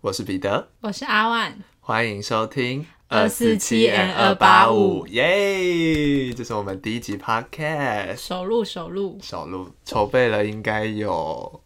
[0.00, 5.06] 我是彼得，我是阿万，欢迎收听二四七 N 二八五。
[5.08, 6.32] 耶！
[6.32, 9.68] 这是我们第一集 Podcast，首录首录，首录。
[9.84, 11.60] 筹备了应该有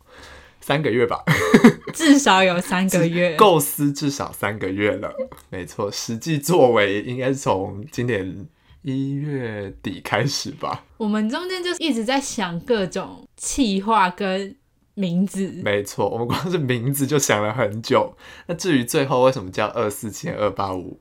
[0.61, 1.23] 三个月吧，
[1.95, 3.37] 至少有三个月。
[3.37, 5.15] 构思至少三个月了，
[5.51, 8.49] 没错，实际作为应该是从今年
[8.83, 14.57] 一月底开始吧，我们中间就一直在想各种企划跟
[14.95, 18.17] 名字，没错，我们光是名字就想了很久。
[18.47, 21.01] 那至于最后为什么叫二四七二八五，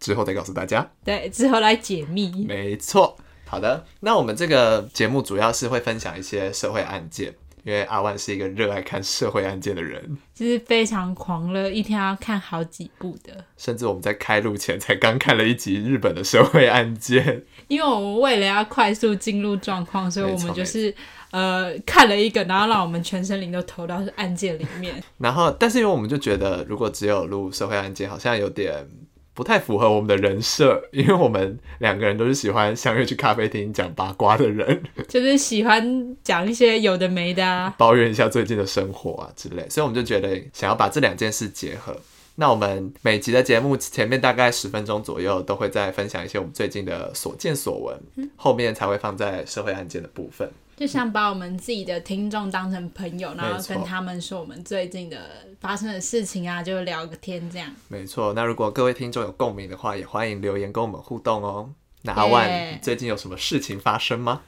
[0.00, 0.90] 之后再告诉大家。
[1.04, 2.44] 对，之后来解密。
[2.44, 3.16] 没错，
[3.46, 7.34] 好的，那我们这个节目主要是会分享一些社会案件，
[7.64, 13.44] 因为阿万是一个热爱看社会案件的人，就是非常狂热，一天要看好几部的。
[13.56, 17.44] 甚至我们在开录前才刚看了一集日本的社会案件。
[17.68, 20.94] 因为我们为了要快速进入状况，所以我们就是
[21.30, 25.02] 呃看了一个，然后让我们全身灵都投到案件里面。
[25.18, 28.86] 然后，但是因为我们就觉得，如果只有录社会案件，好像有点
[29.34, 37.74] 不太符合我们的人设，因为我们两个人都是喜欢相约去咖啡厅讲八卦的人， 就是喜欢讲一些有的没的啊。
[37.78, 41.96] 抱怨一下最近的生活啊之类，所以我们就觉得想要把这两件事结合。
[42.34, 50.50] 那我们每集的节目前面大概十分钟左右，都会再分享一些我们最近的所见所闻，后面才会放在社会案件的部分。
[50.76, 55.18] 就像把我们自己的听众当成朋友，然后跟他们说我们最近的
[55.60, 57.70] 发生的事情啊，就聊个天这样。
[57.88, 61.72] 没错，那如果各位听众有共鸣的话，也欢迎留言跟我们互动哦。
[62.02, 64.42] 那阿万最近有什么事情发生吗？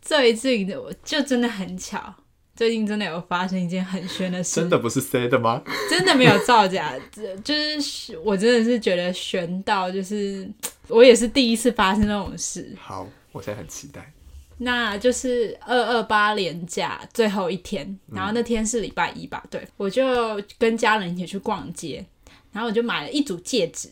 [0.00, 2.14] 最近的我就真的很巧，
[2.54, 5.62] 最近真的有发生一件很悬的事，真的不是 C 的吗？
[5.90, 10.48] 真的没有造假，这就是我真的是觉得悬到，就是
[10.86, 12.72] 我也是第一次发生这种事。
[12.78, 14.12] 好，我现在很期待。
[14.58, 22.04] 那就是二二八连假最后一天，然后那天是礼拜一吧，对我就跟家人一起去逛街，
[22.52, 23.90] 然后我就买了一组戒指，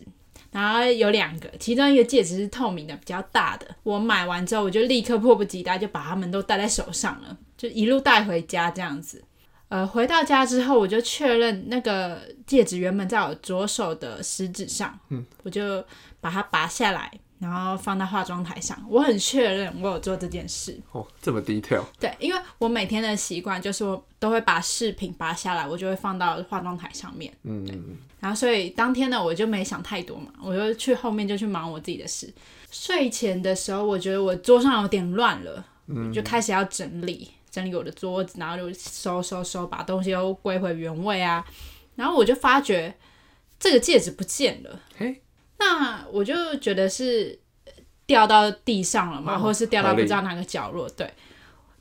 [0.50, 3.66] 然后有两个，其中一个戒指是透明的，比较大的。
[3.82, 9.22] 我买完之后，我就立刻迫不及待就把它们都戴在手上了，就一路带回家这样子。
[9.68, 15.84] 呃，回到家之后，我就确认那个戒指原本在我左手的食指上，嗯，我就
[16.20, 18.76] 把它拔下来，然后放到化妆台上。
[18.88, 27.32] 我很确认我有做这件事，哦，这么 detail，对，因为我每天的习惯就是我都会把饰品拔下来，我就会放到化妆台上面。
[27.42, 27.66] 嗯，
[28.20, 32.32] 然后所以当天呢，我就没想太多嘛，我就去后面就去忙我自己的事。
[32.70, 35.64] 睡前的时候，我觉得我桌上有点乱了，
[36.12, 41.44] 就开始要整理整理我的桌子，然后就收收收，把东西都归回原位啊。
[41.94, 42.92] 然后我就发觉
[43.60, 45.22] 这个戒指不见了，嘿，
[45.58, 47.38] 那我就觉得是
[48.06, 51.08] 掉到地上了嘛，哦或者是掉到不知道哪个角落，对。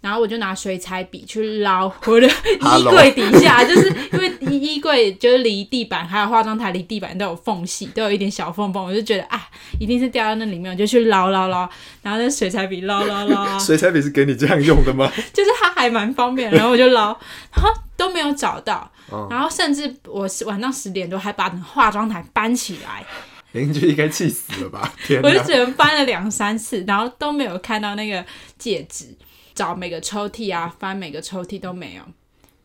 [0.02, 9.42] 然后我就拿水彩笔去捞我的 衣柜底下， 就是因为衣柜就是离地板还有化妆台离地板都有缝隙，都有一点小缝缝，我就觉得啊，
[9.80, 11.60] 一定是掉到那里面，我就去捞捞捞，
[12.02, 13.44] 然后那水彩笔捞捞捞。
[13.44, 15.10] 啊，水彩笔是给你这样用的吗？
[15.32, 17.18] 就是它还蛮方便，然后我就捞，
[17.56, 19.30] 然后都没有找到，哦。
[19.32, 23.06] 然后甚至我是晚上十点多还把化妆台搬起来，
[23.54, 24.94] 邻居应该气死了吧？
[25.08, 25.22] 天！
[25.24, 28.24] 我就只能翻了两三次，然后都没有看到那个
[28.58, 29.16] 戒指，
[29.56, 32.04] 找每个抽屉啊，翻每个抽屉都没有。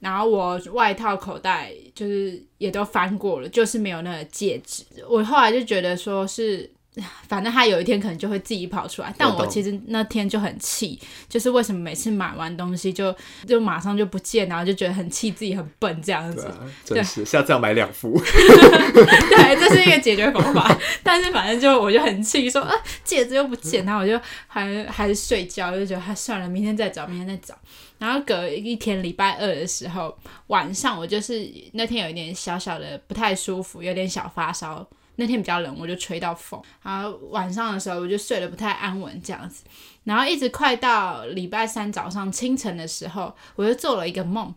[0.01, 4.85] 然后我外套口袋就是也都翻过了，就是没有那个戒指。
[5.09, 6.71] 我后来就觉得说是，
[7.29, 9.15] 反正他有一天可能就会自己跑出来。
[9.17, 10.99] 但我其实那天就很气，
[11.29, 13.15] 就是为什么每次买完东西就
[13.47, 16.51] 就马上就不见，然后就觉得很气自己很笨这样子。
[16.87, 18.13] 对啊，真是，下次要买两副。
[18.21, 20.77] 对，这是一个解决方法。
[21.03, 22.73] 但是反正就我就很气，说啊
[23.05, 27.55] 戒指又不见，然后我就还还是睡觉，就觉得他算了，明天再找，明天再找。
[27.99, 30.17] 然后隔一天礼拜二的时候
[30.47, 34.87] 晚上，我就是那天有一点小小的不太舒服，有点小发烧。
[35.19, 36.61] 那天比较冷，我就吹到风。
[36.83, 39.65] 然后晚上的时候，我就睡得不太安稳，这样子。
[40.05, 44.55] 然后一直快到礼拜三早上清晨的时候，我就做了一个梦，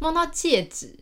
[0.00, 0.92] 梦到戒指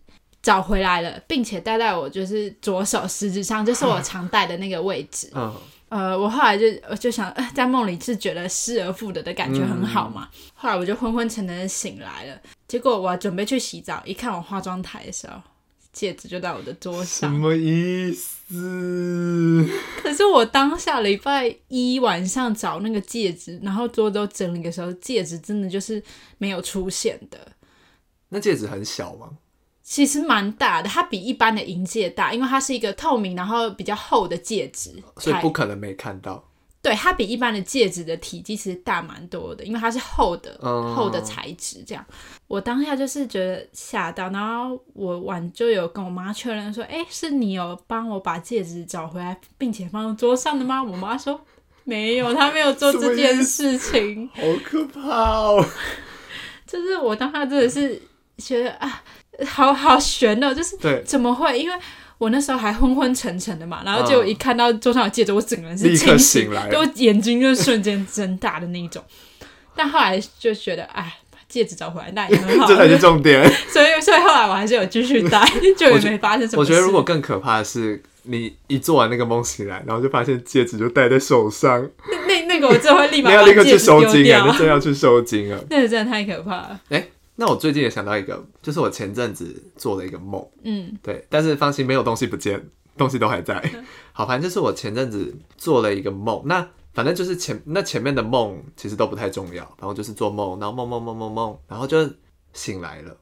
[0.42, 5.30] 找回来了，并且戴在我就是左手食指上，就是我常戴的那个位置。
[5.34, 5.56] 嗯，
[5.88, 10.28] 呃，我后来就我就想，呃在梦里是觉得失而复得的感觉很好嘛。
[10.54, 12.38] 后来我就昏昏沉沉的醒来了，
[12.68, 15.40] 结果我准备去洗澡，一看我化妆台的时候，
[15.98, 17.30] 戒指就在我的桌上什。
[17.32, 19.68] 么意思？
[20.00, 26.00] 可是我当下礼拜一晚上找那个戒指，然后桌都整理的时候，戒指真的就是
[26.38, 27.38] 没有出现的。
[28.28, 29.30] 那戒指很小吗？
[29.82, 36.47] 其实蛮大的，它比一般的银戒大，因为它是一个透明然后比较厚的戒指，所以不可能没看到。
[36.80, 41.82] 对，它比一般的戒指的体积其实大蛮多的，因为它是厚的、嗯厚的材质。
[41.84, 42.04] 这样，
[42.46, 51.40] 我当下就是觉得吓到，然后我晚就有跟我妈确认说：“哎，是你有帮我把戒指找回来，并且放在桌上的吗？”我妈说
[51.82, 54.28] ：“没有，她没有做这件事情。
[54.28, 55.64] 好可怕哦！”
[56.64, 58.00] 就是我当下真的是
[58.36, 59.02] 觉得啊，
[59.46, 61.58] 好好悬哦，就是对，怎么会？
[61.58, 61.76] 因为
[62.18, 69.02] 我那时候还昏昏沉沉的嘛，然后结果一看到桌上有戒指，我整个人是清醒就眼睛就瞬间睁大的那一种。
[69.76, 73.48] 但后来就觉得，哎，把戒指找回来那也很好， 这才是重点。
[73.70, 75.48] 所以所以后来我还是有继续戴，
[75.78, 76.72] 就也没发生什么事。
[76.72, 84.44] 我觉得如果更可怕的是，你一做完那个梦醒来，然后就发现戒指就戴在手上，那那那个我真的会立马要立刻去收金啊！
[84.58, 85.60] 真的要去收金啊！
[85.70, 86.80] 那个真的太可怕了。
[87.40, 93.62] 那我最近也想到一个，就是我前阵子做了一个梦，嗯对，但是放心，没有东西不见，东西都还在。
[94.12, 102.10] 好，反正就是我前阵子做了一个梦，那反正就是前那前面的梦其实都不太重要，然后就是做梦，然后梦梦梦梦梦，然后就
[102.52, 103.16] 醒来了，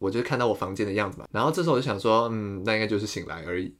[0.00, 3.72] 我就看到我房间的样子嘛，然后这时候我就想说，嗯，那应该就是醒来而已。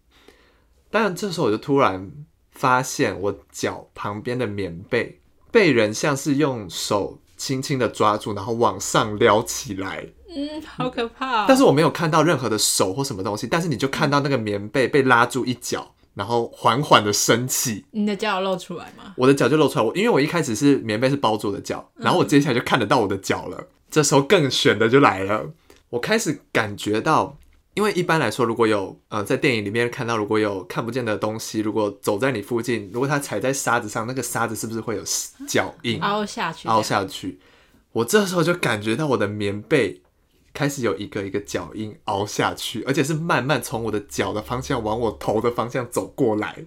[0.93, 2.08] 但这时候我就突然
[2.52, 5.20] 发现我脚旁边的棉被
[5.50, 11.44] 被人像是用手轻轻的抓住，然后往上撩起来，嗯，好可怕、哦。
[11.49, 19.12] 但是我没有看到任何的手或什么东西，但是你就看到那个棉被被拉住一角，然后缓缓的升起，你的脚有露出来吗？
[19.17, 19.85] 我的脚就露出来。
[19.85, 23.67] 我因为我一开始是棉被是包住我的脚，然后我接下来就看得到我的脚了。
[23.91, 25.50] 这时候更悬的就来了，
[25.91, 27.37] 我开始感觉到，
[27.74, 35.02] 因为一般来说，如果有呃在电影里面看到如果有看不见的东西，如果走在你附近，如果它踩在沙子上，那个沙子是不是会有
[35.48, 36.00] 脚印？
[36.00, 36.82] 凹下去，凹。
[36.82, 37.40] 下去。
[37.92, 40.02] 我这时候就感觉到我的棉被
[40.54, 46.64] 开始有一个一个脚印凹下去，而且是慢慢从我的脚的方向往我头的方向走过来，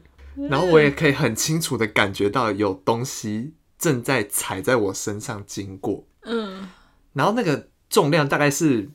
[0.49, 6.67] 然后我也可以很清楚的感觉到有东西正在踩在我身上经过，嗯，
[7.13, 8.89] 然后那个重量大概是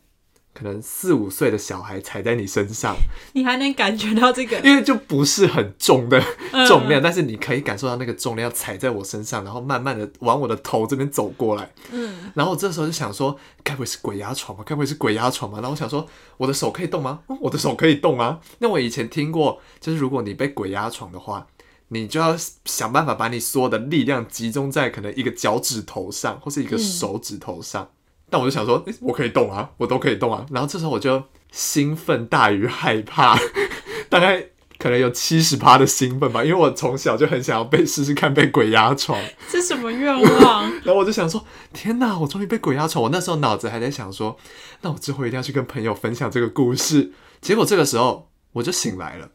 [0.53, 2.97] 可能四五岁的小孩踩在你身上，
[3.33, 4.59] 你还能感觉到这个？
[4.61, 11.71] 因为就不是很重的嗯重量，但是你可以感受到那个重量踩在我身上，然后慢慢的往我的头这边走过来。
[11.93, 14.65] 嗯，然后我这时候就想说，该不会是鬼压床吗？
[14.67, 15.59] 该不会是鬼压床吗？
[15.59, 16.07] 然后我想说，
[16.37, 17.21] 我的手可以动吗？
[17.29, 18.41] 嗯我的手可以动啊。
[18.59, 21.47] 那我以前听过，就是如果你被鬼压床的话，
[21.89, 27.89] 你就要想办法把你所有的力量集中在可能一个脚趾头上，或是一个手指头上。
[28.31, 30.47] 但我就想说，诶我可以动啊，我都可以动啊。
[30.51, 33.37] 然后这时候我就兴奋大于害怕，
[34.09, 34.47] 大概
[34.79, 39.21] 可能有七十趴的兴奋吧，因为我从小就很想要被试试看被鬼压床。
[39.51, 40.71] 这什么愿望？
[40.85, 43.03] 然后我就想说，天哪，我终于被鬼压床！
[43.03, 44.37] 我那时候脑子还在想说，
[44.83, 47.13] 那我之后一定要去跟朋友分享这个故事。
[47.41, 49.31] 结果这个时候我就醒来了，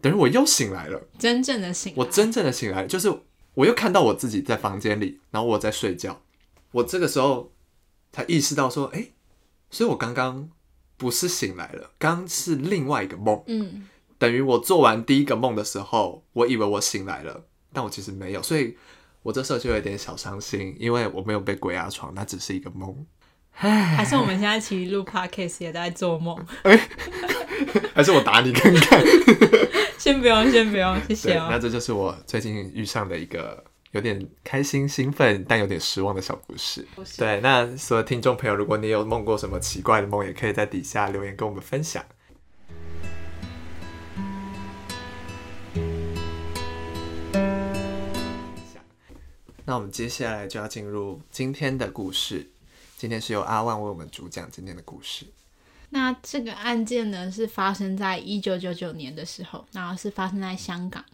[0.00, 1.08] 等于我又醒来了。
[1.18, 3.12] 真正的醒来，我真正的醒来，就是
[3.54, 6.20] 我又看到我自己在房间里，然后我在睡觉。
[6.72, 7.52] 我这个时候
[8.14, 9.08] 才意识到说，哎、
[9.70, 10.48] 所以我刚刚
[10.96, 13.42] 不是醒来了，刚刚是另外一个梦。
[13.48, 13.88] 嗯，
[14.18, 18.76] 等于我做完第一个梦的时候，我以为我醒来了，但我其实没有，所以
[19.24, 23.04] 我这时候就有点小伤心，因为我没有被鬼压床，那只是一个梦。
[23.50, 26.38] 还是我们现在 其实录 podcast 也在做梦。
[26.62, 26.88] 哎
[27.94, 29.02] 还是我打你看看？
[29.98, 31.48] 先不用，先不用，谢对，谢哦。
[31.50, 33.64] 那这就是我最近遇上的一个
[33.94, 36.84] 有点开心、兴奋但有点失望的小故事。
[37.16, 42.04] 对，那所有听众朋友，如果你有梦过什么奇怪的梦，也可以在底下留言跟我们分享。
[49.64, 52.50] 那我们接下来就要进入今天的故事。
[52.98, 55.24] 今天是由阿万为我们主讲今天的故事。
[55.90, 61.04] 那这个案件呢，是发生在一九九九年的时候，然后是发生在香港，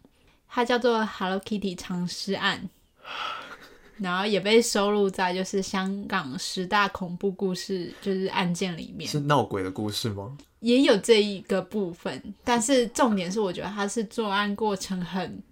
[0.48, 2.68] 它叫做 Hello Kitty 藏尸案，
[3.98, 10.36] 然后也被收录在就是香港十大恐怖故事就是案件里面，是闹鬼的故事吗？
[10.60, 15.42] 也有这一个部分，但是重点是我觉得他是作案过程很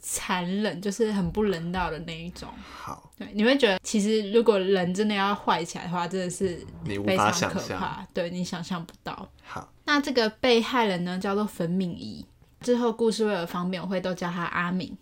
[0.00, 2.48] 残忍，就是很不人道的那一种。
[2.72, 8.06] 好，对，你会觉得其实如果人真的要坏起来的话，真的是你无法想象。
[8.12, 9.28] 对你想象不到。
[9.42, 12.24] 好，那这个被害人呢，叫做粉敏仪。
[12.60, 14.96] 之后故事为了方便，我会都叫他阿敏。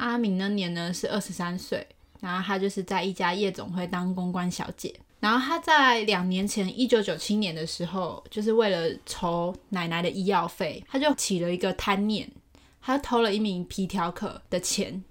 [0.00, 1.86] 阿明那年呢是二十三岁，
[2.20, 4.94] 然后他就是在一家夜总会当公关小姐。
[5.20, 12.26] 然后他在两年前，一九九七年的时候，就是为了筹奶奶的医药费，他就起了一个贪念，
[12.80, 15.04] 他偷了一名皮条客的钱。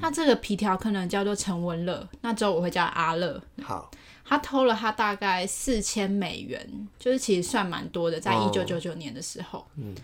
[0.00, 3.42] 那这个皮条客呢叫做陈文乐，那之后我会叫阿乐。
[3.62, 3.90] 好，
[4.24, 9.66] 他偷了他大概四千美元，就是其实算蛮多的，在一哦九九九年的时候。
[9.76, 9.94] 嗯，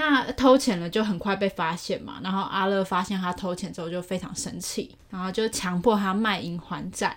[0.00, 7.14] 那偷钱了就很快被发现嘛，然后阿乐发现他偷钱之后就非常生气，然后就强迫他卖淫还债。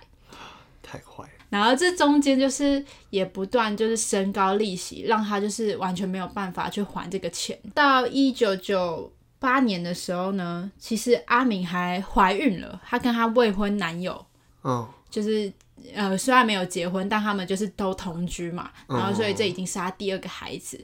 [0.82, 1.30] 太坏了。
[1.48, 7.58] 然后这中间就是也不断就是升高利息，让他就是完全没有办法去还这个钱。
[7.72, 14.26] 到一九九八年的时候呢，其实阿敏还怀孕了，她跟她未婚男友
[14.62, 15.50] 嗯，就是
[15.92, 20.82] 呃虽然没有结婚，但他们就是都同居嘛，然后所以这已经是他第二个孩子。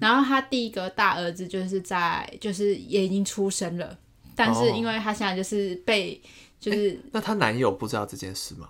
[0.00, 3.96] 然后他第一个大儿子就是在就是也已经出生了，
[4.34, 6.20] 但是哦因为他现在就是被
[6.60, 8.68] 就是那她男友不知道这件事吗？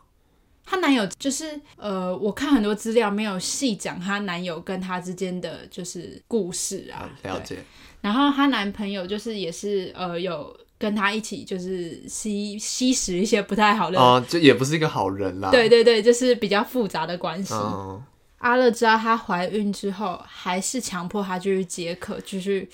[0.65, 7.59] 她男友就是呃，我看很多资料没有细讲她男友跟她之间的就是故事啊，了解。
[8.01, 15.49] 然后她男朋友就是也是呃有跟他一起就是吸吸食一些不太好的，哦，就也不是一个好人啦。
[15.53, 17.55] 对对对，就是比较复杂的关系。
[17.55, 18.03] 嗯，
[18.39, 22.69] 阿乐知道她怀孕之后，还是强迫她继续接客，继续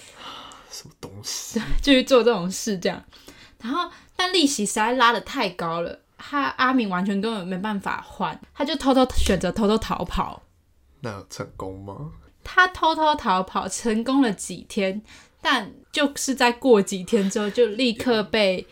[0.71, 1.61] 什么东西？
[1.83, 3.05] 继续做这种事，这样。
[3.61, 10.43] 然后，但利息实在拉的太高了，他阿敏完全根本没办法还，他就偷偷选择偷偷逃跑。
[11.01, 12.13] 那有成功吗？
[12.43, 15.03] 他偷偷逃跑成功了几天，
[15.51, 18.67] 但就是在过几天之后，就立刻被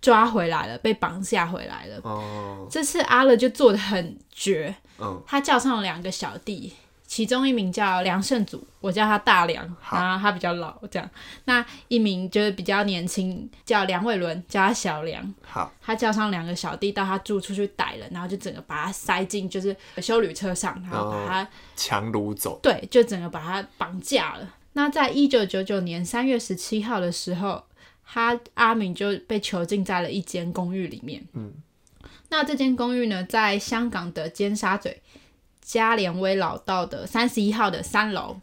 [0.00, 2.00] 抓回来了，被绑架回来了。
[2.02, 6.72] 哦，这次阿乐就做的很绝，嗯，他叫上了两个小弟，
[7.06, 11.08] 其中一名叫梁胜祖，我叫他大梁，好然后他比较老，这样。
[11.44, 15.34] 那一名就是比较年轻，叫梁伟伦，叫他小梁。
[15.44, 22.58] 好，他叫上两个小弟到他住处去逮人，然后就整个把他塞进就是修旅车上，然后把他、强掳走。
[22.60, 24.54] 对，就整个把他绑架了。
[24.76, 27.64] 那在一九九九年三月十七号的时候，
[28.04, 31.24] 他阿敏就被囚禁在了一间公寓里面。
[31.32, 31.50] 嗯，
[32.28, 34.94] 那这间公寓呢，在香港的尖沙咀
[35.62, 38.38] 加连威老道的三十一号的三楼。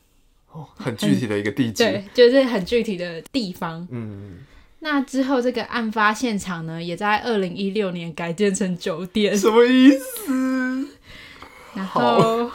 [0.52, 1.84] 哦，很具体的一个地址。
[1.84, 3.88] 对， 就是很具体的地方。
[3.92, 4.40] 嗯，
[4.80, 9.38] 那之后，这个案发现场呢，也在二零一六年改建成酒店。
[9.38, 10.88] 什么意思？
[11.76, 12.50] 然后，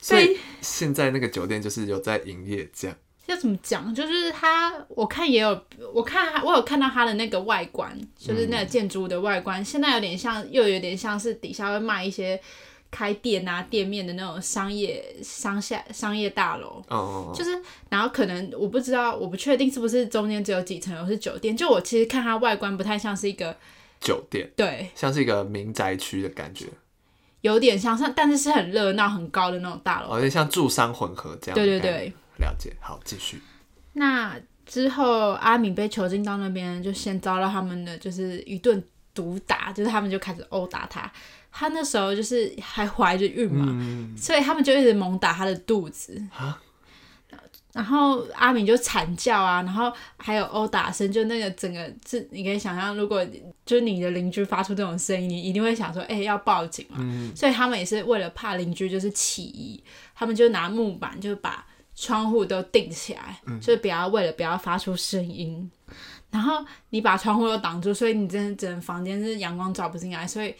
[0.00, 2.96] 所以现在那个酒店就是有在营业，这样。
[3.26, 3.94] 要怎么讲？
[3.94, 5.62] 就是它，我看也有，
[5.94, 12.40] 我看它我有看到它的那个外观，就是那个建筑物的外观，现在有点像，又有点像是底下会卖一些
[12.90, 16.82] 开店啊、店面的那种商业商下商业大楼。
[16.88, 21.56] 哦，就是，然后可能我不知道，我不确定是不是中间只有几层楼是酒店。
[21.56, 23.56] 就我其实看它外观不太像是一个，
[24.00, 26.66] 酒店对，像是一个民宅区的感觉，
[27.40, 30.14] 有点像，像但是是很热闹、很高的那种大楼。
[30.14, 31.54] 有点像住商混合这样。
[31.54, 32.76] 对对对，，了解。
[32.80, 33.40] 好，继续。
[33.94, 38.82] 那之后，阿敏被囚禁到那边，就先遭到他们的就是一顿
[39.14, 41.10] 毒打，就是他们就开始殴打他。
[41.50, 46.60] 他那时候就是还怀着孕嘛，嗯，所以他们就一直猛打他的肚子啊。
[47.74, 53.26] 然后阿敏就惨叫啊，然后还有殴打声，就那个整个这你可以想象，如果
[53.64, 56.98] 就是你的邻居发出这种声音，你一定会想说，哎、要报警嘛。
[57.00, 59.82] 嗯所以他们也是为了怕邻居就是起疑，
[60.14, 65.70] 他们就拿木板就把窗户都定起来，就是不要为了不要发出声音。
[66.30, 70.54] 然后你把窗户都挡住，所以你真的整个房间是阳光照不进来，所以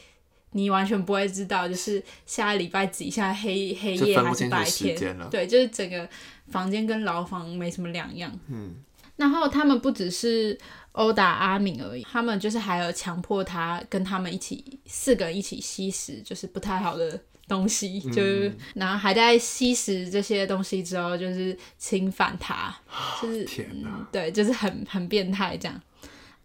[0.50, 5.28] 你完全不会知道，就是下礼拜几，下黑黑夜还是白天了。
[5.30, 6.06] 对，就是整个
[6.48, 8.30] 房间跟牢房没什么两样。
[8.48, 8.74] 嗯，
[9.16, 10.58] 然后他们不只是
[10.92, 17.18] 殴打阿敏而已，他们就是还有强迫他跟他们一起四个人一起吸食，就是不太好的
[17.48, 22.74] 东西，就是然后还在吸食这些东西之后，就是侵犯他，
[23.20, 24.08] 就是天哪！
[24.12, 25.80] 对，就是很很变态这样。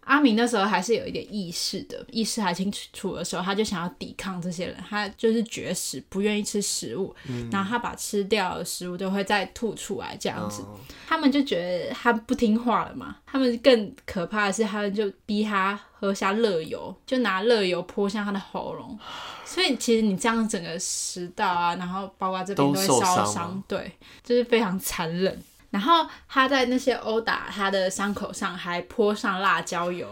[0.08, 7.14] 阿明那时候还是有一点意识的，意识还清楚的时候，他就想要抵抗这些人，他就是绝食，不愿意吃食物，
[7.52, 10.62] 然后他把吃掉的食物都会再吐出来，这样子。
[10.62, 18.98] 哦他们就觉得他不听话了嘛，他们更可怕的是，他们就逼他喝下热油，就拿热油泼向他的喉咙。
[19.44, 23.90] 所以其实你这样整个食道啊，然后包括这边都都会烧伤，对，
[24.22, 25.42] 就是非常残忍。
[25.70, 30.08] 然后他在那些殴打他的伤口上还泼上辣椒油，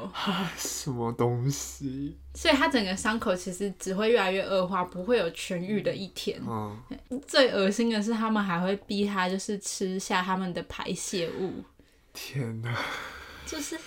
[0.56, 2.18] 什么东西？
[2.34, 6.38] 所以他整个伤口其实只会越来越恶化，不会有痊愈的一天。
[6.46, 6.78] 嗯，
[7.26, 11.64] 最恶心的是，他们还会逼他就是吃下他们的排泄物。
[12.12, 12.76] 天哪，
[13.46, 13.78] 就是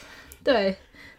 [0.43, 0.75] 对，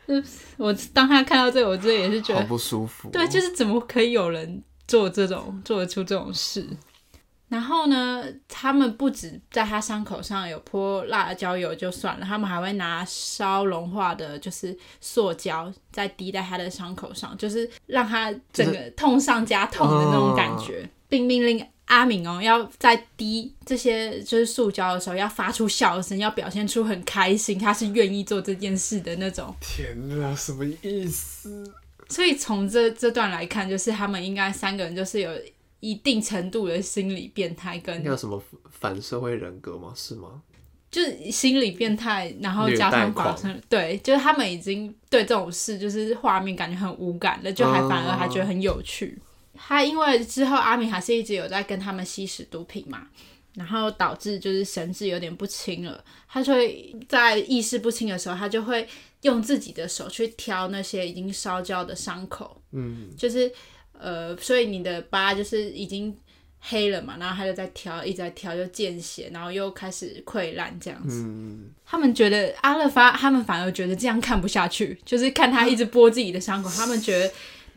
[0.09, 3.11] 就是我当他看到这个，我真的也是觉好得，不舒服哦。
[3.13, 6.67] 对，就是怎么可以有人做这种做得出这种事？
[7.51, 29.53] 然后呢，他们不止在他伤口上有泼辣椒油就算了，他们还会拿烧融化的，就是塑胶再滴在他的伤口上，就是让他整个痛上加痛的那种感觉，并命令阿敏哦，要在滴这些就是塑胶的时候，要发出笑声，要表现出很开心，他是愿意做这件事的那种。
[29.61, 31.75] 天哪，什么意思？
[32.09, 35.31] 所以从这这段来看，就是他们应该三个人就是有
[35.81, 39.93] 一定程度的心理变态，跟有什么反社会人格吗？
[39.97, 40.43] 是吗？
[40.91, 49.17] 就是心理变态，然后加上发生，对，就是他们已经对这种事就是画面感觉很无感了，就还反而还觉得很有趣。
[49.55, 53.07] 他因为之后阿明还是一直有在跟他们吸食毒品嘛，
[53.55, 56.03] 然后导致就是神志有点不清了。
[56.27, 58.89] 他就会在意识不清的时候，他就会
[59.23, 63.53] 用自己的手去挑那些已经烧焦的伤口，嗯，就是
[64.01, 66.17] 呃，所以你的疤就是已经
[66.59, 71.25] 黑了嘛，然后他就在挑，一直在挑，就见血，然后又开始溃烂这样子。
[71.85, 77.31] 他们觉得阿勒发，他们反而觉得这样看不下去，就是看他一直剥自己的伤口，他们觉得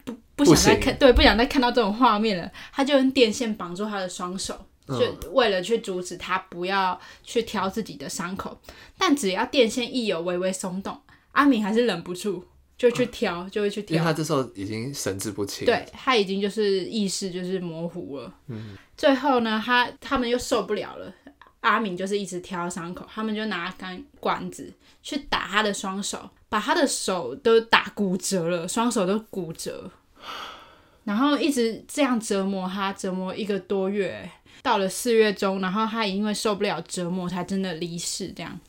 [0.05, 0.15] 不。
[0.35, 2.51] 不想再看，对，不想再看到这种画面了。
[2.71, 8.59] 他就用电线绑住他的双手，就为了去阻止他不要去挑自己的伤口。
[8.97, 10.99] 但只要电线一有微微松动，
[11.33, 12.43] 阿敏还是忍不住
[12.77, 13.95] 就去挑，就会去挑。
[13.95, 18.33] 因为他这时候已经神志不清，对他已经就是意识就是模糊了。
[18.47, 21.13] 嗯，最后呢，他他们又受不了了。
[21.61, 24.69] 阿敏就是一直挑伤口，他们就拿杆管子
[25.01, 29.89] 去打他的双手，把他的手都打骨折了，双手都骨折。
[31.05, 34.29] 然后一直这样折磨他，折磨一个多月，
[34.63, 38.33] 到了四月中，然后他也因为受不了折磨，才真的离世。
[38.35, 38.59] 这样，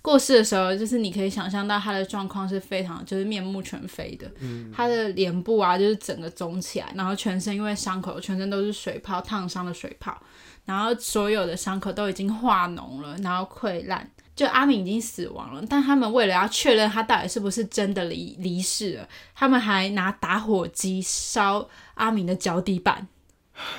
[0.00, 4.30] 过世的时候，就是你可以想象到他的状况是非常，就是面目全非的。
[4.38, 10.16] 嗯，他的脸部啊，就是整个肿起来，然后全身因为伤口，全身都是水泡，烫伤的水泡，
[10.64, 14.08] 然后所有的伤口都已经化脓了，然后溃烂。
[14.34, 23.06] 就阿敏已经死亡了，但他们为了要确认他到底是不是真的离离世了，他们还拿打火机烧阿敏的脚底板，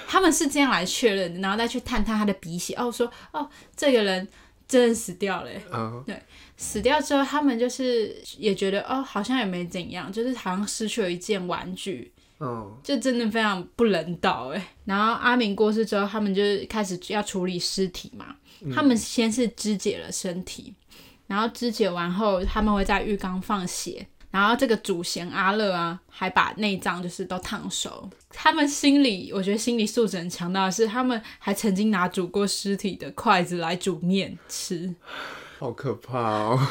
[0.08, 4.28] 他们是这样来确认的，然后再去探探他的鼻血，哦，说哦，这个人
[4.68, 6.22] 真的死掉了，嗯，对，
[6.58, 18.36] 死掉之后，他们就是也觉得哦，好像也没怎样，就是好像失去了一件玩具，嗯，就真的非常不人道，哎，然后阿明过世之后，他们就开始要处理尸体嘛。
[18.74, 20.74] 他们先是肢解了身体，
[21.28, 28.10] 然后肢解完后，他们会在浴缸放血，然后这个祖先阿乐啊，还把内脏就是都烫熟。
[28.32, 34.96] 他们心里，我觉得心理素质很强大的是，他们还曾经拿煮过尸体的筷子来煮面吃，
[35.60, 36.68] 好可怕哦。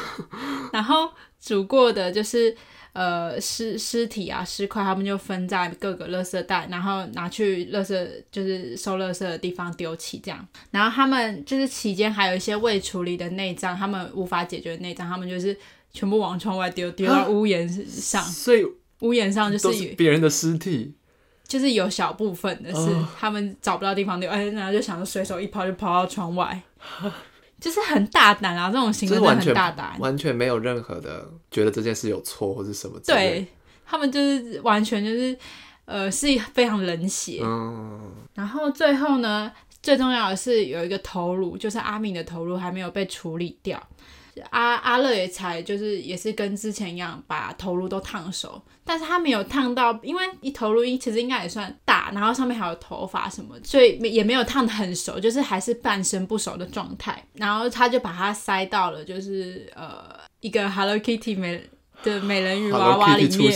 [0.73, 2.53] 然后煮过的就是。
[2.93, 10.47] 呃，尸尸体啊，尸块，他们就分在各个垃圾袋，然后拿去垃圾，就是收垃圾的地方丢弃这样。
[10.69, 15.57] 然后他们就是期间还有一些未处理的内脏，他们无法解决的内脏，他们就是
[15.93, 18.21] 全部往窗外丢，丢到屋檐上。
[18.23, 18.65] 所以
[18.99, 20.93] 屋檐上就是别人的尸体，
[21.47, 26.61] 就是有小部分的是他们找不到地方丢，哎，然后就想着随手一抛就抛到窗外。
[27.61, 32.99] 就是很大胆啊，这种行为很大胆，完全没有任何的觉得这件事有错或是什么。
[33.05, 33.47] 对
[33.85, 35.37] 他们就是完全就是
[35.85, 37.39] 呃是非常冷血。
[37.41, 39.49] 嗯，然后最后呢，
[39.81, 43.81] 最重要的是有一个头颅，就是阿敏的头颅还没有被处理掉。
[44.49, 57.23] 阿阿乐也才就是也是跟之前一样把头颅都烫熟，但是他没有烫到，因为一头颅其实应该也算大，然后上面还有头发什么，所以也没有烫的很熟，就是还是半生不熟的状态。
[57.33, 61.69] 然后他就把它塞到了就是呃一个 Hello Kitty 美
[62.01, 63.51] 的美人鱼娃娃里面，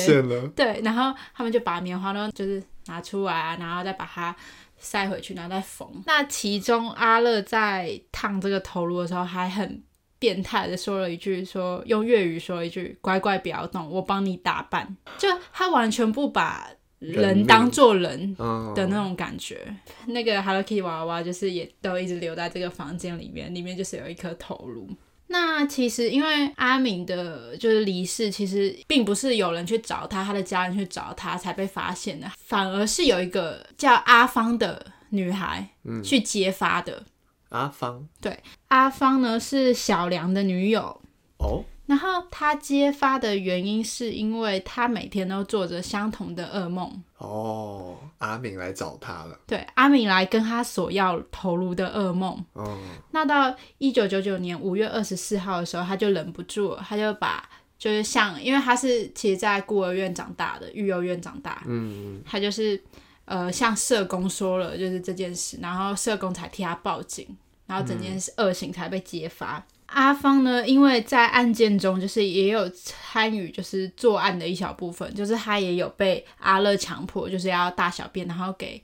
[0.51, 4.35] 对，然后他们就把棉花都就是拿出来啊，然后再把它
[4.77, 5.87] 塞回去，然后再缝。
[6.05, 9.83] 那其中阿乐在烫这个头颅的时候还很。
[10.19, 14.95] 变态的说了一句，说用粤语说一句，乖乖不要动，我帮你打扮。
[15.17, 16.67] 就他完全不把
[16.99, 18.35] 人当做人
[18.75, 19.75] 的那种感觉。
[20.07, 24.89] 那个 Hello Kitty 娃娃就是也都一直留在这个房间里面，里面就是有一颗头颅。
[25.29, 35.67] 那其实因为阿敏的就是离世，其实并不是有人去找他，他的家人去找他才被发现的，反而是有一个叫阿芳的女孩
[36.01, 37.03] 去揭发的。
[37.49, 41.01] 阿芳对阿芳呢是小梁的女友
[41.37, 47.95] 哦，然后他揭发的原因是因为他每天都做着相同的噩梦哦。
[48.17, 52.77] 阿敏来找他了，对阿敏来跟他索要头颅的噩梦哦。
[53.11, 62.83] 那到一九九九年五月二十四号的时候，他就忍不住，他就把就是像因为他是其实在孤儿院长大的，育幼院长大，嗯，他就是。
[63.27, 67.27] 呃，向社工说了就是这件事，然后社工才替他报警，
[67.65, 69.61] 然后整件事恶行才被揭发。
[69.87, 78.81] 阿芳呢，因为在案件中就是也有参与，就是作案的一小部分，就是他也有被阿乐强迫就是要大小便，然后给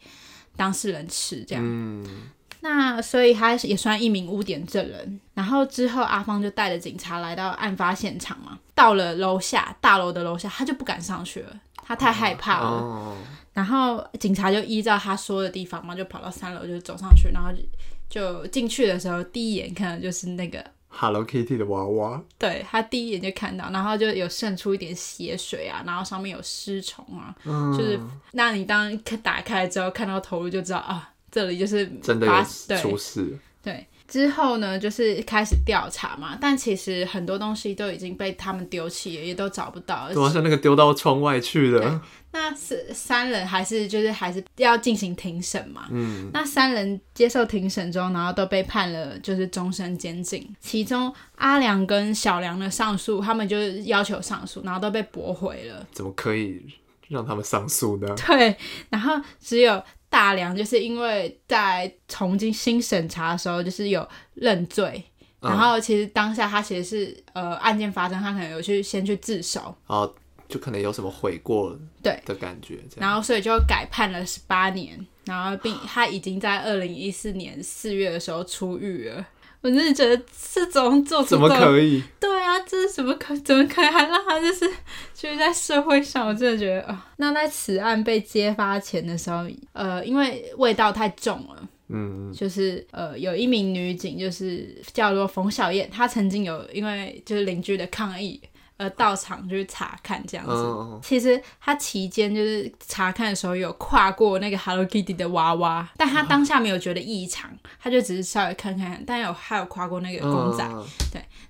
[0.58, 1.64] 当事人吃这样。
[1.66, 2.30] 嗯，
[2.60, 5.20] 那所以他也算一名污点证人。
[5.34, 12.68] 然后之后阿芳就带着警察来到案发现场嘛，到了楼下大楼的楼下，他就不敢上去了，他太害怕了。
[12.68, 13.18] 哦，
[13.54, 17.62] 然后警察就依照他说的地方嘛，就跑到三楼就走上去，然后就
[18.10, 20.64] 就进去的时候，第一眼看到就是那个。
[20.96, 28.00] Hello Kitty 的娃娃，对他第一眼就看到，然后就有渗出一点血水啊，然后上面有尸虫啊，嗯，就是
[28.34, 33.88] 那你当打开之后看到头颅就知道啊，这里就是真的发有出对事，对。
[34.06, 40.08] 之后呢，就是开始调查嘛，但其实很多东西都已经被他们丢弃了，也都找不到。
[40.14, 42.00] 对啊，像那个丢到窗外去的，
[42.34, 45.88] 那是三人还是就是还是要进行庭审嘛？
[45.92, 50.54] 嗯，那三人接受庭审中，然后都被判了就是终身监禁。
[50.60, 55.88] 其中阿良跟小梁的上诉，他们就是要求上诉，然后都被驳回了。
[55.92, 56.66] 怎么可以
[57.08, 58.08] 让他们上诉呢？
[58.28, 58.58] 对，
[58.90, 65.04] 然后只有大梁就是因为在重新新审查的时候，就是有认罪。
[65.06, 65.10] 嗯
[65.44, 70.10] 然后其实当下他其实是呃案件发生，他可能有去先去自首，哦，
[70.54, 79.26] 就可能有什么悔过对的感觉，然后所以就改判了十八年，然后并他已经在二零一四年四月的时候出狱了。
[79.62, 82.04] 我真的觉得这种做出怎么可以？
[82.20, 84.70] 对啊，这是怎么可怎么可以还让他就是
[85.16, 91.68] 就是在社会上，我真的觉得啊、那在此案被揭发前的时候，呃，因为味道太重了。
[91.88, 98.42] 嗯，就是呃，有一名女警，就是叫做冯小燕，她曾经有因为就是邻居的抗议
[98.78, 100.52] 而到场就是查看这样子。
[100.54, 110.86] 嗯，其实他期间就是查看的时候有跨过那个 Hello Kitty 的娃娃，但他当下没有觉得异常，他就只是稍微看看，但有还有跨过那个公仔，嗯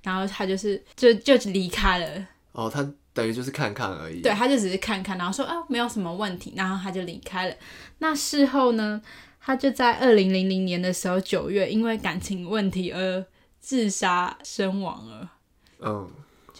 [0.03, 2.27] 然后他就是就就离开了。
[2.51, 4.21] 哦，他等于就是看看而已。
[4.21, 7.55] 对，，他就只是看看，然后说啊没有什么问题，然后他就离开了。
[7.99, 9.01] 那事后呢，
[9.39, 13.25] 他就在二零零零年的时候九月，因为感情问题而
[13.61, 15.31] 自杀身亡了。
[15.79, 16.11] 嗯，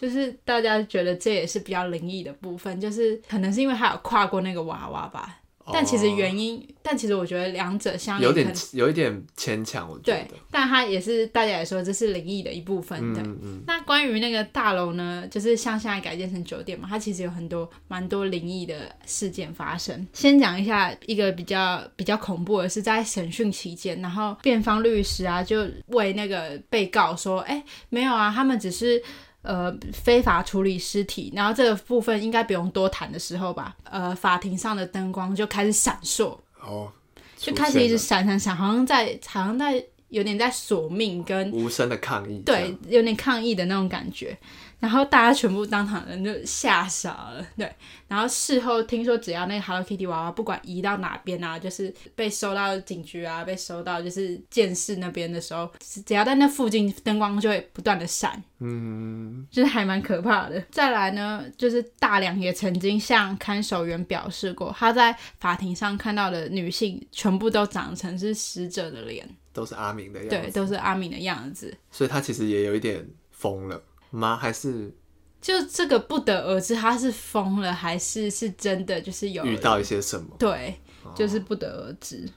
[0.04, 5.40] 就是大家觉得这也是比较灵异的部分，就是可能是因为他有跨过那个娃娃吧。
[5.72, 13.22] 但其实哦原因，但其实我觉得两者相有点有一点牵强，我觉对得。，但他也是大家也说这是灵异的一部分的。
[13.22, 20.06] 嗯嗯，那关于那个大楼呢，就是像现在改建成酒店嘛，它其实有很多蛮多灵异的事件发生。
[20.12, 29.02] 先讲一下一个比较比较恐怖的是，在审讯期间，然后辩方律师啊就为那个被告说，哎，没有啊，他们只是。
[29.44, 36.90] 呃，非法处理尸体，然后这个部分应该不用多谈的时候吧，呃，法庭上的灯光就开始闪烁，哦，
[37.36, 42.42] 就开始一直出闪闪闪，好像在好像在有点在索命跟无声的抗议。
[42.46, 44.36] 对，，有点抗议的那种感觉。
[44.84, 47.74] 然后大家全部当场人就吓傻了，对。
[48.06, 60.62] 然后事后听说，只要那个 Hello Kitty 娃娃不管移到哪边啊，就是被收到警局啊，被收到就是监视那边的时候，只只要在那附近，灯光就会不断的闪，嗯，就是还蛮可怕的。
[60.70, 70.60] 再来呢，就是大良也曾经向看守员表示过，他在法庭上看到的女性全部都长成是死者的脸，都是阿明的样子对，子。
[70.60, 71.74] 都是阿明的样子。
[71.90, 73.82] 所以他其实也有一点疯了
[74.14, 74.36] 吗？
[74.36, 74.94] 还是
[75.40, 80.34] 就这个不得而知，他是疯了还是是真的，就是有遇到一些什么？
[80.38, 80.80] 对，
[81.14, 82.28] 就是不得而知。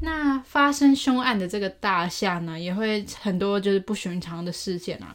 [0.00, 5.14] 那发生凶案的这个大厦呢，也会很多就是不寻常的事件啊。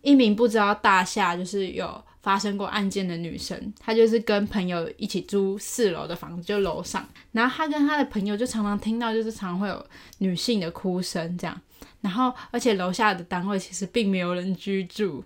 [0.00, 7.08] 一名不知道大厦就是有发生过案件的女生，她就是跟朋友一起租四楼的房子，就楼上。
[7.30, 9.86] 然后她跟她的朋友就常常听到，就是常会有
[10.18, 11.60] 女性的哭声这样。
[12.00, 15.24] 然后，而且楼下的单位其实并没有人居住，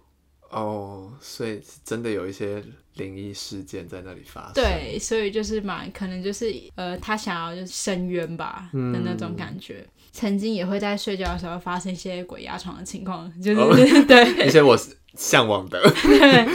[0.51, 2.63] 哦，所以真的有一些
[2.95, 9.87] 灵异事件在那里发生。，对，所以就是蛮可能就是呃，他想要就是深渊吧的那种感觉。
[10.13, 13.75] 曾经也会在睡觉的时候发生一些鬼压床的情况，就是、哦
[14.09, 15.79] 对 一些我是向往的。
[16.03, 16.49] 对。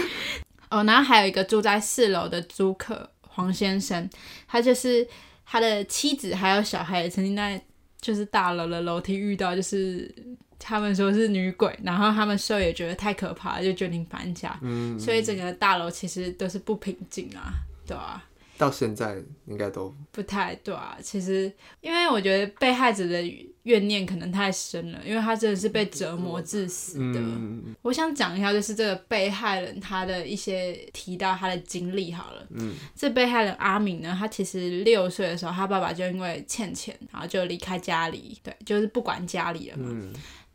[0.72, 4.10] 哦，然后还有一个住在四楼的租客黄先生，
[4.48, 5.08] 他就是
[5.46, 7.62] 他的妻子还有小孩曾经在
[8.02, 10.14] 就是大楼的楼梯遇到，就是
[10.58, 14.58] 他们说是女鬼，然后他们舍友也觉得太可怕了，就决定搬家。
[14.62, 17.54] 嗯，所以整个大楼其实都是不平静啊，
[17.86, 18.24] 对啊。
[18.62, 23.20] 到现在应该都不太对啊，其实因为我觉得被害者的
[23.64, 27.20] 怨念可能太深了，因为他真的是被折磨致死的。
[27.20, 32.46] 嗯我想讲一下，就是这个被害人他的一些提到他的经历好了。
[32.52, 39.86] 嗯，这被害人阿敏呢，他其实六岁的时候，他爸爸就因为欠钱，然后就离开家里，对，就是不管家里了嘛。
[39.90, 40.14] 嗯，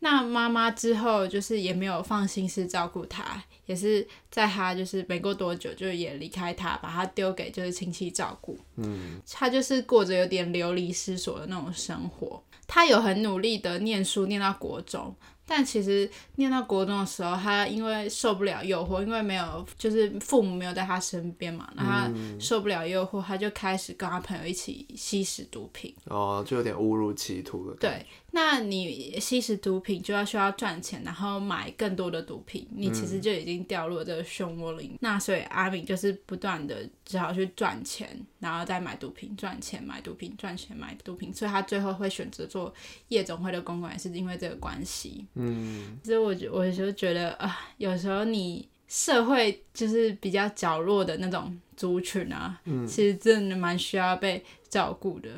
[0.09, 8.57] 那妈妈之后就是也没有放心思照顾他，也是在他就是没过多久就也离开他，把他丢给就是亲戚照顾。
[8.77, 12.41] 嗯，他就是过着有点流离失所的那种生活。
[12.65, 15.13] 他有很努力的念书，念到国中。
[15.49, 25.95] 但其实念到国中的时候，他因为受不了诱惑，因为没有就是父母没有在他身边嘛，然后他受不了诱惑，他就开始跟他朋友一起吸食毒品。
[26.07, 27.77] 哦，就有点误入歧途了。
[27.79, 34.95] 对，那你吸食毒品就要需要赚钱，然后买更多的毒品，你其实就已经掉落这个漩涡里。
[34.99, 38.07] 那所以阿敏就是不断的只好去赚钱，
[38.39, 42.71] 然后再买毒品，赚钱买毒品，赚钱买毒品，所以他最后会选择做
[43.07, 45.25] 夜总会的公关，也是因为这个关系。
[45.33, 55.29] 嗯，所以我觉我就觉得啊，有时候你社会就是比较角落的那种族群啊，其实真的蛮需要被照顾的。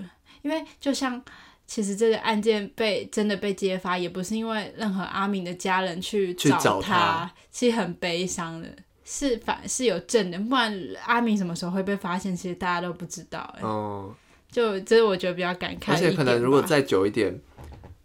[0.41, 1.21] 因为就像
[1.69, 8.67] 其实这个案件被真的被揭发，也不是因为任何阿明的家人去去找他，他其实很悲伤的。
[9.05, 10.71] 是反是有证的，不然
[11.05, 13.61] 阿明什么时候会被发现，其实大家都不知道、欸。
[13.63, 14.13] 哦，
[14.51, 15.95] 就这是我觉得比较感慨而。
[15.95, 17.39] 且可能如果再久一点，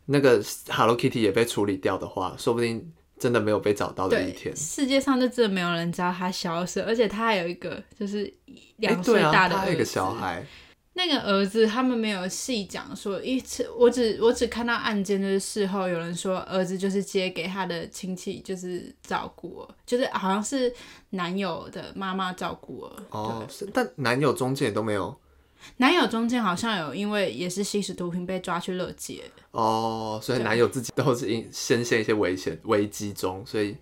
[0.07, 4.55] 那个 Hello Kitty 也被处理掉的话，说不定真的没有被找到的一天。
[4.57, 9.57] 世界上就真的没有人知道他消失，而且他还有一个就是哎，两岁大的儿子。
[9.57, 10.43] 他还有一个小孩，
[10.97, 20.73] 那个儿子他们没有细讲说，一次我只我只看到案件就是事后有人说儿子就是接给他的亲戚就是照顾儿，就是好像是
[21.11, 22.93] 男友的妈妈照顾儿。
[23.11, 25.15] 哦，但男友中间也都没有
[25.79, 33.77] 男友中间好像有因为也是吸食毒品被抓去乐界，哦，所以男友自己都是因深陷一些危险危机中，所以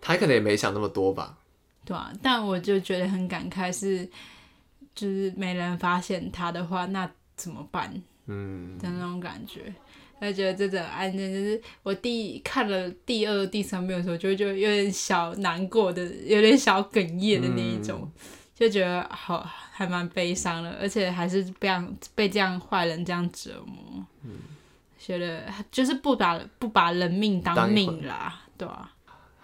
[0.00, 1.38] 他可能也没想那么多吧。
[1.84, 4.08] 对啊，但我就觉得很感慨是，
[4.94, 7.92] 就是没人发现他的话，那怎么办？
[8.26, 9.74] 嗯，的那种感觉。
[10.20, 18.08] 我觉得这种案件就是我第看了第二、第三遍的时候，就就有点小难过的，有点小哽咽的那一种，
[18.54, 24.06] 就觉得好还蛮悲伤的，而且还是被这样被这样坏人这样折磨，
[24.96, 28.91] 觉得就是不把不把人命当命啦，对啊，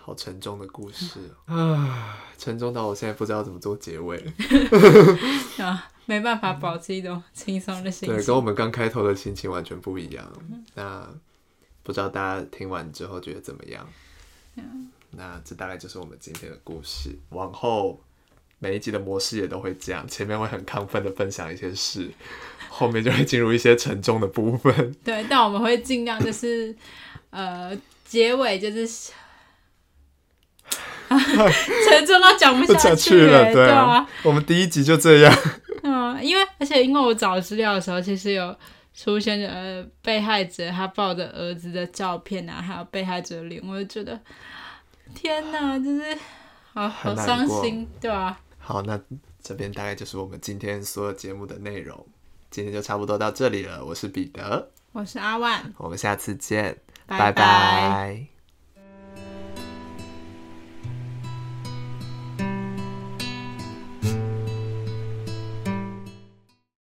[0.08, 4.16] 好沉重的故事哦 啊，沉重到我现在不知道怎么做结尾。
[5.60, 8.26] 啊，没办法保持一种轻松的心情对，情。
[8.28, 10.26] 跟我们刚开头的心情完全不一样。
[10.74, 11.06] 那
[11.82, 13.86] 不知道大家听完之后觉得怎么样？
[15.10, 17.14] 那这大概就是我们今天的故事。
[17.28, 18.00] 往后
[18.58, 22.10] 每一集的模式也都会这样，前面会很亢奋的分享一些事，
[22.70, 24.94] 后面就会进入一些沉重的部分。
[25.04, 26.74] 对，但我们会尽量就是
[27.28, 29.12] 呃，结尾就是。
[31.88, 35.34] 沉重到讲不不下下去了，欸对对啊，我们第一集就这样。
[35.82, 38.54] 嗯，因为而且因为我找资料的时候，其实有
[38.94, 44.20] 出现呃被害者他抱着儿子的照片啊，还有被害者的脸，我就觉得
[45.14, 46.18] 天哪，就是
[46.74, 49.00] 好好伤心，对啊、好，那
[49.42, 52.06] 这边大概就是我们今天所有节目的内容。
[52.50, 57.18] 今天就差不多到这里了，我是彼得，我是阿万，我们下次见，拜。
[57.18, 58.37] 拜拜